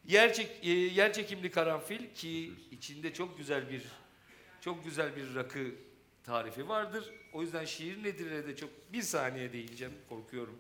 [0.05, 3.83] Yer, çek, e, yer çekimli karanfil ki içinde çok güzel bir
[4.61, 5.75] çok güzel bir rakı
[6.23, 7.13] tarifi vardır.
[7.33, 10.59] O yüzden şiir nedir'e de çok bir saniye değineceğim korkuyorum.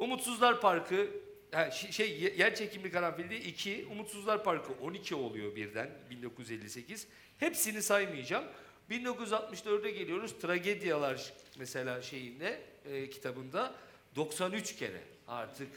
[0.00, 1.10] Umutsuzlar Parkı
[1.52, 7.06] ha, şey ye- yer çekimli karanfilde 2, Umutsuzlar Parkı 12 oluyor birden 1958.
[7.38, 8.44] Hepsini saymayacağım.
[8.90, 10.34] 1964'e geliyoruz.
[10.42, 13.74] Tragedyalar mesela şeyinde e, kitabında
[14.16, 15.68] 93 kere artık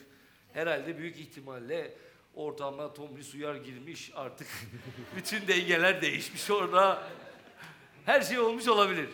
[0.53, 1.93] herhalde büyük ihtimalle
[2.35, 4.47] ortama Tomris Uyar girmiş artık
[5.15, 7.07] bütün dengeler değişmiş orada
[8.05, 9.09] her şey olmuş olabilir.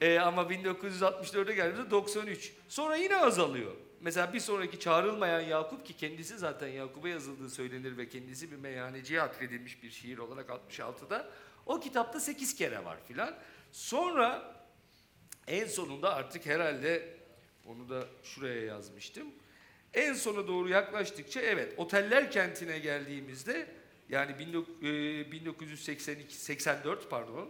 [0.00, 2.52] Ee, ama 1964'e geldiğimizde 93.
[2.68, 3.72] Sonra yine azalıyor.
[4.02, 9.22] Mesela bir sonraki çağrılmayan Yakup ki kendisi zaten Yakup'a yazıldığı söylenir ve kendisi bir meyhaneciye
[9.22, 11.30] atfedilmiş bir şiir olarak 66'da.
[11.66, 13.34] O kitapta 8 kere var filan.
[13.72, 14.54] Sonra
[15.46, 17.16] en sonunda artık herhalde
[17.66, 19.28] onu da şuraya yazmıştım.
[19.94, 23.66] En sona doğru yaklaştıkça evet oteller kentine geldiğimizde
[24.08, 27.48] yani 19 e, 1982 84 pardon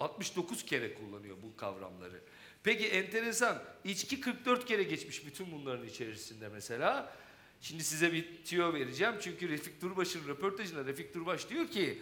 [0.00, 2.20] 69 kere kullanıyor bu kavramları.
[2.64, 7.12] Peki enteresan içki 44 kere geçmiş bütün bunların içerisinde mesela.
[7.60, 11.98] Şimdi size bir tüyo vereceğim çünkü Refik Durbaş'ın röportajında Refik Durbaş diyor ki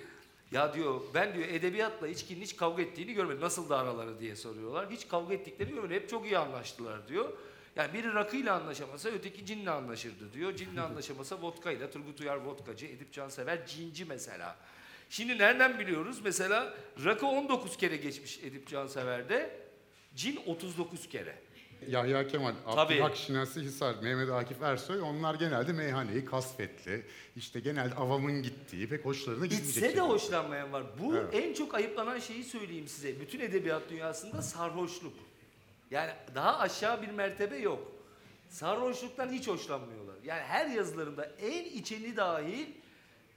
[0.52, 3.40] ya diyor ben diyor edebiyatla içkinin hiç kavga ettiğini görmedim.
[3.40, 4.90] Nasıl da araları diye soruyorlar.
[4.90, 5.96] Hiç kavga ettiklerini görmedim.
[5.96, 7.32] Hep çok iyi anlaştılar diyor.
[7.76, 10.56] Yani biri rakıyla anlaşamasa öteki cinle anlaşırdı diyor.
[10.56, 11.90] Cinle anlaşamasa vodkayla.
[11.90, 14.56] Turgut Uyar vodkacı, Edip Cansever cinci mesela.
[15.10, 16.20] Şimdi nereden biliyoruz?
[16.24, 19.61] Mesela rakı 19 kere geçmiş Edip Cansever'de.
[20.16, 21.38] Cin 39 kere.
[21.88, 22.80] Yahya Kemal, Tabii.
[22.80, 29.04] Abdülhak Şinasi Hisar, Mehmet Akif Ersoy onlar genelde meyhaneyi kasvetli, işte genelde avamın gittiği pek
[29.04, 29.74] hoşlarına gitmeyecek.
[29.74, 30.02] Gitse de şeyler.
[30.08, 30.84] hoşlanmayan var.
[31.02, 31.34] Bu Evet.
[31.34, 33.20] en çok ayıplanan şeyi söyleyeyim size.
[33.20, 35.12] Bütün edebiyat dünyasında sarhoşluk.
[35.90, 37.92] Yani daha aşağı bir mertebe yok.
[38.48, 40.14] sarhoşluktan hiç hoşlanmıyorlar.
[40.24, 42.66] Yani her yazılarında en içeni dahil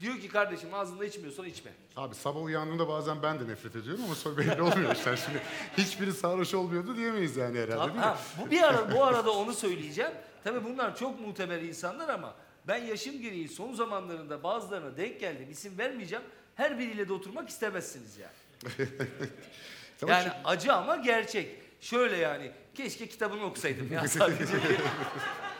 [0.06, 1.72] diyor ki kardeşim ağzında içmiyorsan içme.
[1.96, 5.18] Abi sabah uyandığımda bazen ben de nefret ediyorum ama sonra belli olmuyor işte.
[5.18, 5.42] Şimdi
[5.78, 8.00] hiçbiri sarhoş olmuyordu diyemeyiz yani herhalde değil mi?
[8.02, 10.12] ha, bu bir ara bu arada onu söyleyeceğim.
[10.44, 12.36] Tabii bunlar çok muteber insanlar ama
[12.68, 15.48] ben yaşım gereği son zamanlarında bazılarına denk geldim.
[15.52, 16.24] İsim vermeyeceğim.
[16.56, 18.78] Her biriyle de oturmak istemezsiniz yani.
[20.00, 21.56] Tamam, yani acı ama gerçek.
[21.82, 24.54] Şöyle yani keşke kitabını okusaydım ya sadece.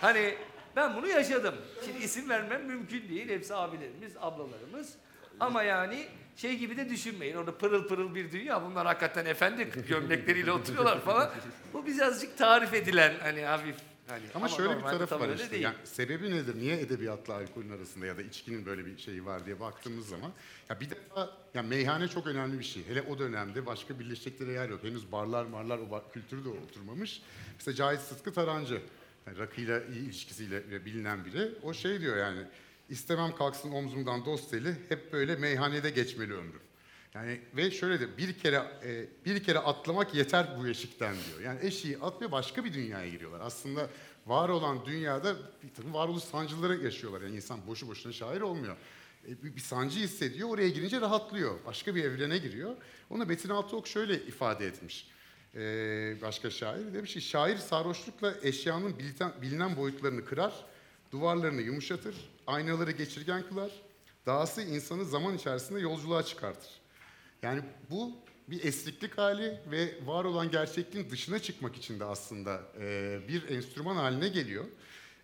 [0.02, 0.36] hani
[0.76, 1.56] ben bunu yaşadım.
[1.86, 3.30] Şimdi isim vermem mümkün değil.
[3.30, 4.94] Hepsi abilerimiz, ablalarımız.
[5.40, 7.36] Ama yani şey gibi de düşünmeyin.
[7.36, 8.64] Orada pırıl pırıl bir dünya.
[8.66, 11.32] Bunlar hakikaten efendi gömlekleriyle oturuyorlar falan.
[11.74, 13.76] Bu birazcık tarif edilen hani hafif.
[14.08, 15.52] Hani, Ama, şöyle bir tarafı var işte.
[15.52, 15.64] değil.
[15.64, 16.56] Yani sebebi nedir?
[16.60, 20.32] Niye edebiyatla alkolün arasında ya da içkinin böyle bir şeyi var diye baktığımız zaman
[20.70, 22.88] ya bir defa ya meyhane çok önemli bir şey.
[22.88, 24.84] Hele o dönemde başka birleşecekleri yer yok.
[24.84, 27.22] Henüz barlar marlar o bar- kültürü de oturmamış.
[27.58, 28.82] Mesela Cahit Sıtkı Tarancı
[29.28, 31.52] yani rakıyla iyi ilişkisiyle bilinen biri.
[31.64, 32.40] O şey diyor yani
[32.90, 36.62] istemem kalksın omzumdan dost eli hep böyle meyhanede geçmeli ömrüm.
[37.16, 41.42] Yani ve şöyle de bir kere e, bir kere atlamak yeter bu eşikten diyor.
[41.42, 43.40] Yani eşiği at ve başka bir dünyaya giriyorlar.
[43.40, 43.90] Aslında
[44.26, 47.22] var olan dünyada bir takım varoluş sancıları yaşıyorlar.
[47.22, 48.78] Yani insan boşu boşuna şair olmuyor.
[49.28, 51.66] E, bir, bir sancı hissediyor, oraya girince rahatlıyor.
[51.66, 52.76] Başka bir evrene giriyor.
[53.10, 55.08] Onu Metin Altıok şöyle ifade etmiş.
[55.56, 55.62] E,
[56.22, 60.54] başka şair demiş ki şair sarhoşlukla eşyanın bilinen, bilinen boyutlarını kırar,
[61.12, 62.16] duvarlarını yumuşatır,
[62.48, 63.72] aynaları geçirgen kılar,
[64.26, 66.70] dahası insanı zaman içerisinde yolculuğa çıkartır.
[67.42, 68.12] Yani bu
[68.48, 73.96] bir esliklik hali ve var olan gerçekliğin dışına çıkmak için de aslında e, bir enstrüman
[73.96, 74.66] haline geliyor.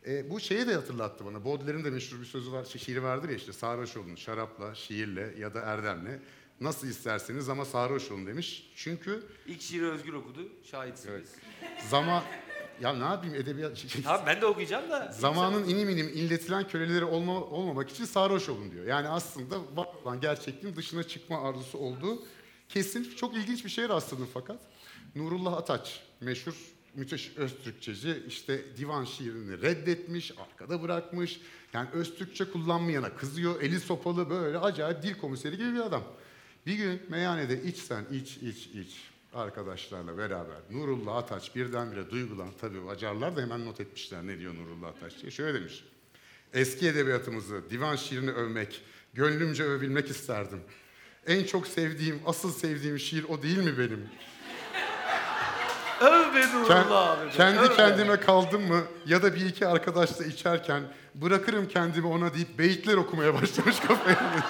[0.08, 1.46] E, bu şeyi de hatırlattı bana.
[1.46, 5.34] Baudelaire'in de meşhur bir sözü var, şey, şiiri vardır ya işte sarhoş olun şarapla, şiirle
[5.40, 6.20] ya da erdemle.
[6.62, 8.72] Nasıl isterseniz ama sarhoş olun demiş.
[8.76, 10.40] Çünkü İlk şiiri Özgür okudu.
[10.72, 11.16] Şahitsiniz.
[11.16, 11.84] Evet.
[11.90, 12.24] zaman
[12.82, 15.12] ya ne yapayım edebiyat şey- Tamam ben de okuyacağım da.
[15.20, 18.86] Zamanın inim inim inletilen köleleri olma, olmamak için sarhoş olun diyor.
[18.86, 22.24] Yani aslında var olan gerçekliğin dışına çıkma arzusu olduğu
[22.70, 23.04] kesin.
[23.16, 24.60] Çok ilginç bir şeye rastladım fakat.
[25.16, 26.54] Nurullah Ataç, meşhur
[26.96, 31.42] müthiş Öztürkçeci işte divan şiirini reddetmiş, arkada bırakmış.
[31.74, 36.04] Yani Öztürkçe kullanmayana kızıyor, eli sopalı böyle acayip dil komiseri gibi bir adam.
[36.66, 43.36] Bir gün meyhanede içsen iç iç iç arkadaşlarla beraber Nurullah Ataç birdenbire duygulan tabii acarlar
[43.36, 45.32] da hemen not etmişler ne diyor Nurullah Ataç diye.
[45.32, 45.84] Şöyle demiş.
[46.54, 48.82] Eski edebiyatımızı, divan şiirini övmek,
[49.14, 50.62] gönlümce övebilmek isterdim.
[51.28, 54.10] En çok sevdiğim, asıl sevdiğim şiir o değil mi benim?
[56.02, 57.32] Öv be Nurullah abi.
[57.32, 60.84] kendi öv kendime kaldım mı ya da bir iki arkadaşla içerken
[61.16, 64.44] bırakırım kendimi ona deyip beyitler okumaya başlamış kafaya.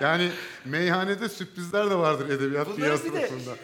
[0.00, 0.30] Yani
[0.64, 3.56] meyhanede sürprizler de vardır edebiyat Bunları de- tarafından.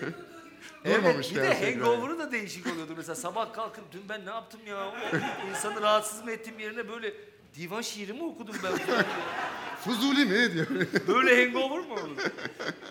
[0.85, 2.92] Evet, Durmamış bir de hangover'ı da değişik oluyordu.
[2.96, 4.88] Mesela sabah kalkıp dün ben ne yaptım ya?
[4.88, 4.94] O
[5.50, 7.14] insanı rahatsız mı ettim yerine böyle
[7.54, 8.72] divan şiiri mi okudum ben?
[9.85, 10.66] Fuzuli mi diyor.
[11.09, 12.16] Böyle hangover mı olur?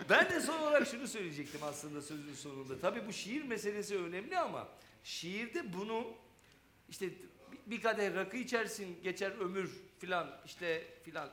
[0.09, 2.79] Ben de son olarak şunu söyleyecektim aslında sözün sonunda.
[2.79, 4.67] Tabii bu şiir meselesi önemli ama
[5.03, 6.03] şiirde bunu
[6.89, 7.05] işte
[7.65, 11.29] bir kadeh rakı içersin geçer ömür filan işte filan.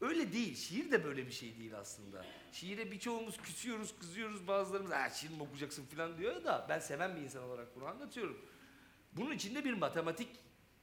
[0.00, 0.56] Öyle değil.
[0.56, 2.26] Şiir de böyle bir şey değil aslında.
[2.52, 4.48] Şiire birçoğumuz küsüyoruz, kızıyoruz.
[4.48, 8.38] Bazılarımız ha şiir mi okuyacaksın filan diyor da ben seven bir insan olarak bunu anlatıyorum.
[9.12, 10.28] Bunun içinde bir matematik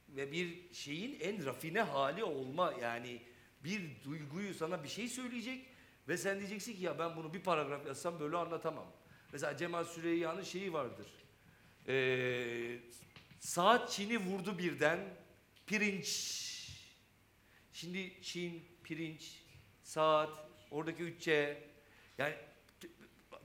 [0.08, 3.22] ve bir şeyin en rafine hali olma yani
[3.64, 5.66] bir duyguyu sana bir şey söyleyecek
[6.08, 8.92] ve sen diyeceksin ki ya ben bunu bir paragraf yazsam böyle anlatamam.
[9.32, 11.06] Mesela Cemal Süreyya'nın şeyi vardır.
[11.88, 12.78] Ee,
[13.40, 15.00] saat çini vurdu birden
[15.66, 16.08] pirinç.
[17.72, 19.42] Şimdi Çin, pirinç,
[19.82, 20.30] saat,
[20.70, 21.62] oradaki üççe
[22.18, 22.34] yani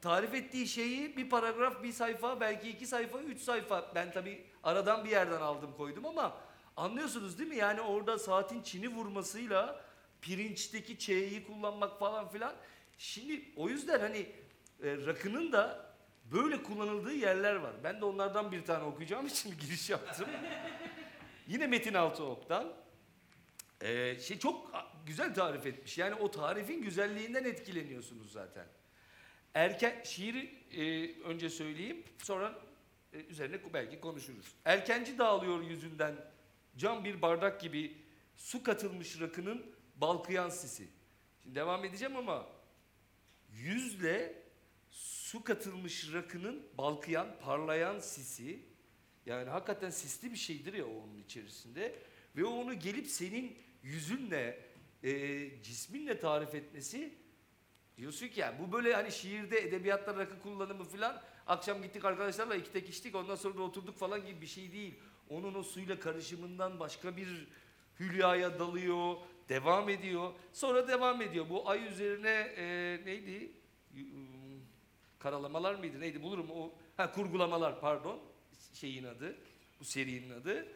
[0.01, 3.91] tarif ettiği şeyi bir paragraf, bir sayfa, belki iki sayfa, üç sayfa.
[3.95, 6.37] Ben tabii aradan bir yerden aldım koydum ama
[6.77, 7.55] anlıyorsunuz değil mi?
[7.55, 9.85] Yani orada saatin çini vurmasıyla
[10.21, 12.53] pirinçteki ç'yi kullanmak falan filan.
[12.97, 14.19] Şimdi o yüzden hani
[14.83, 15.93] e, rakının da
[16.31, 17.73] böyle kullanıldığı yerler var.
[17.83, 20.27] Ben de onlardan bir tane okuyacağım için giriş yaptım.
[21.47, 22.82] Yine Metin Altıok'tan.
[23.83, 24.71] Ee, şey çok
[25.05, 25.97] güzel tarif etmiş.
[25.97, 28.65] Yani o tarifin güzelliğinden etkileniyorsunuz zaten.
[29.53, 32.59] Erken şiiri e, önce söyleyeyim, sonra
[33.13, 34.55] e, üzerine belki konuşuruz.
[34.65, 36.15] Erkenci dağılıyor yüzünden
[36.77, 37.97] cam bir bardak gibi
[38.35, 39.65] su katılmış rakının
[39.95, 40.87] balkıyan sisi.
[41.43, 42.47] Şimdi devam edeceğim ama
[43.51, 44.43] yüzle
[44.91, 48.59] su katılmış rakının balkıyan, parlayan sisi
[49.25, 51.95] yani hakikaten sisli bir şeydir ya onun içerisinde
[52.35, 54.59] ve onu gelip senin yüzünle,
[55.03, 55.11] e,
[55.63, 57.13] cisminle tarif etmesi
[57.97, 62.71] diyorsun ki yani bu böyle hani şiirde, edebiyatta rakı kullanımı falan akşam gittik arkadaşlarla iki
[62.71, 64.95] tek içtik ondan sonra da oturduk falan gibi bir şey değil.
[65.29, 67.47] Onun o suyla karışımından başka bir
[67.99, 69.15] hülyaya dalıyor,
[69.49, 70.33] devam ediyor.
[70.53, 71.49] Sonra devam ediyor.
[71.49, 73.51] Bu ay üzerine e, neydi?
[75.19, 75.99] Karalamalar mıydı?
[75.99, 76.23] Neydi?
[76.23, 76.73] Bulurum o.
[76.97, 78.19] Ha kurgulamalar pardon.
[78.73, 79.37] Şeyin adı.
[79.79, 80.67] Bu serinin adı.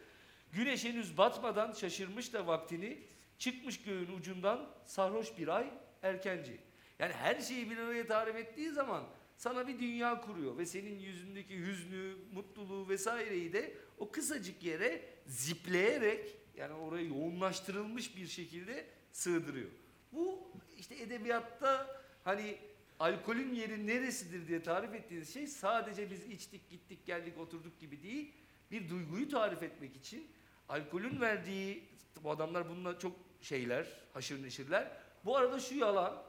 [0.52, 2.98] Güneş henüz batmadan şaşırmış da vaktini
[3.38, 5.70] çıkmış göğün ucundan sarhoş bir ay
[6.02, 6.60] erkenci.
[6.98, 9.04] Yani her şeyi bir araya tarif ettiği zaman
[9.36, 16.36] sana bir dünya kuruyor ve senin yüzündeki hüznü, mutluluğu vesaireyi de o kısacık yere zipleyerek
[16.56, 19.70] yani oraya yoğunlaştırılmış bir şekilde sığdırıyor.
[20.12, 22.58] Bu işte edebiyatta hani
[22.98, 28.32] alkolün yeri neresidir diye tarif ettiğiniz şey sadece biz içtik, gittik, geldik, oturduk gibi değil.
[28.70, 30.26] Bir duyguyu tarif etmek için
[30.68, 31.84] alkolün verdiği,
[32.22, 34.92] bu adamlar bununla çok şeyler, haşır neşirler.
[35.24, 36.22] Bu arada şu yalan,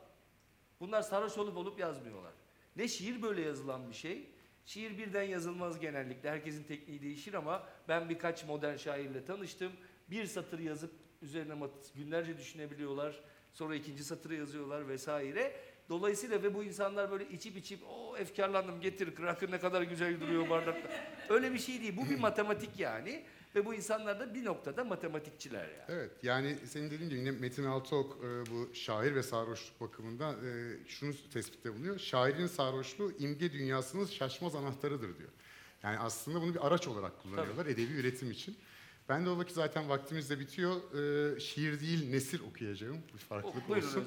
[0.80, 2.34] bunlar sarhoş olup olup yazmıyorlar.
[2.76, 4.30] Ne şiir böyle yazılan bir şey.
[4.66, 6.30] Şiir birden yazılmaz genellikle.
[6.30, 9.72] Herkesin tekniği değişir ama ben birkaç modern şairle tanıştım.
[10.10, 13.20] Bir satır yazıp üzerine günlerce düşünebiliyorlar.
[13.54, 15.56] Sonra ikinci satırı yazıyorlar vesaire.
[15.90, 20.50] Dolayısıyla ve bu insanlar böyle içip içip o efkarlandım getir rakı ne kadar güzel duruyor
[20.50, 20.90] bardakta.
[21.30, 21.98] Öyle bir şey değil.
[21.98, 23.24] Bu bir matematik yani.
[23.56, 25.84] Ve bu insanlar da bir noktada matematikçiler yani.
[25.88, 30.78] Evet yani senin dediğin gibi yine Metin Altıok e, bu şair ve sarhoşluk bakımından e,
[30.88, 32.00] şunu tespitte bulunuyor.
[32.00, 35.30] Şairin sarhoşluğu imge dünyasının şaşmaz anahtarıdır diyor.
[35.84, 38.58] Yani aslında bunu bir araç olarak kullanıyorlar edebi üretim için.
[39.10, 40.76] Ben de o vakit zaten vaktimiz de bitiyor.
[41.36, 42.98] E, şiir değil nesir okuyacağım.
[43.14, 44.06] Bir farklılık Oh, olsun.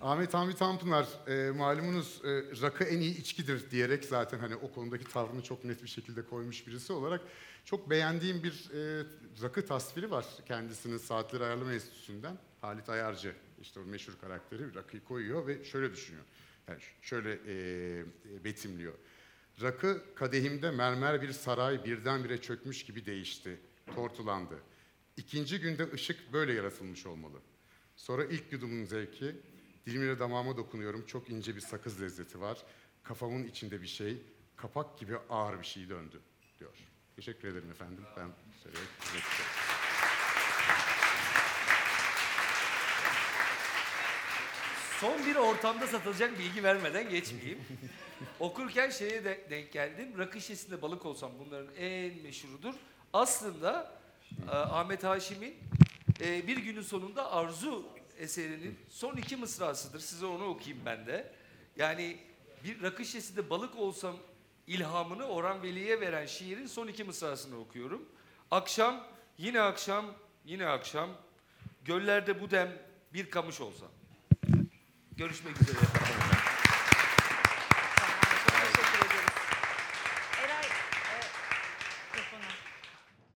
[0.00, 2.28] Ahmet Hamdi Tanpınar e, malumunuz e,
[2.62, 6.66] rakı en iyi içkidir diyerek zaten hani o konudaki tavrını çok net bir şekilde koymuş
[6.66, 7.20] birisi olarak
[7.64, 9.04] çok beğendiğim bir e,
[9.42, 12.38] rakı tasviri var kendisinin Saatleri Ayarlama Enstitüsü'nden.
[12.60, 13.32] Halit Ayarcı
[13.62, 16.24] işte o meşhur karakteri rakıyı koyuyor ve şöyle düşünüyor.
[16.68, 18.92] Yani şöyle e, betimliyor.
[19.62, 23.58] Rakı kadehimde mermer bir saray birdenbire çökmüş gibi değişti,
[23.94, 24.62] tortulandı.
[25.16, 27.38] İkinci günde ışık böyle yaratılmış olmalı.
[27.96, 29.36] Sonra ilk yudumun zevki,
[29.86, 32.64] dilimle damağıma dokunuyorum, çok ince bir sakız lezzeti var.
[33.02, 34.22] Kafamın içinde bir şey,
[34.56, 36.20] kapak gibi ağır bir şey döndü,
[36.58, 36.74] diyor.
[37.16, 38.04] Teşekkür ederim efendim.
[38.16, 38.80] Ben istiyorum.
[45.00, 47.58] Son bir ortamda satılacak bilgi vermeden geçmeyeyim.
[48.40, 50.18] Okurken şeye de denk geldim.
[50.18, 52.74] Rakı şişesinde balık olsam bunların en meşhurudur.
[53.16, 53.92] Aslında
[54.48, 55.54] e, Ahmet Haşim'in
[56.20, 57.86] e, bir günün sonunda Arzu
[58.18, 60.00] eserinin son iki mısrasıdır.
[60.00, 61.32] Size onu okuyayım ben de.
[61.76, 62.16] Yani
[62.64, 64.16] bir rakı şişesinde balık olsam
[64.66, 68.08] ilhamını Orhan Veli'ye veren şiirin son iki mısrasını okuyorum.
[68.50, 69.06] Akşam,
[69.38, 70.06] yine akşam,
[70.44, 71.10] yine akşam,
[71.84, 72.72] göllerde bu dem
[73.14, 73.88] bir kamış olsam.
[75.16, 76.35] Görüşmek üzere.